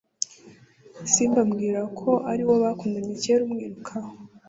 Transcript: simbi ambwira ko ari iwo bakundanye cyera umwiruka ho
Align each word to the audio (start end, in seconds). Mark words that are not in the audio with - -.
simbi 1.11 1.39
ambwira 1.45 1.81
ko 1.99 2.09
ari 2.31 2.41
iwo 2.45 2.55
bakundanye 2.63 3.13
cyera 3.21 3.41
umwiruka 3.47 3.93
ho 4.03 4.11